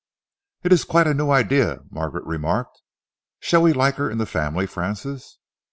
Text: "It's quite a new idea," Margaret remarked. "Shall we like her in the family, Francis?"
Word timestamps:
"It's 0.63 0.83
quite 0.83 1.05
a 1.05 1.13
new 1.13 1.29
idea," 1.29 1.81
Margaret 1.91 2.25
remarked. 2.25 2.81
"Shall 3.39 3.61
we 3.61 3.71
like 3.71 3.97
her 3.97 4.09
in 4.09 4.17
the 4.17 4.25
family, 4.25 4.65
Francis?" 4.65 5.37